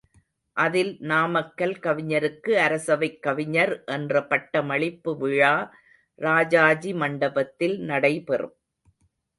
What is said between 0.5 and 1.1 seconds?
அதில்